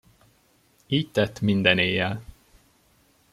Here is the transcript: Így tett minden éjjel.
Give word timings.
Így 0.87 1.11
tett 1.11 1.41
minden 1.41 1.77
éjjel. 1.77 2.21